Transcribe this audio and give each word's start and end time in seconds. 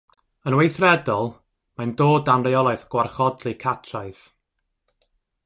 Yn 0.51 0.53
weithredol, 0.59 1.29
mae'n 1.81 1.91
dod 1.99 2.25
dan 2.31 2.47
reolaeth 2.49 2.87
Gwarchodlu 2.95 3.55
Catraeth. 3.67 4.25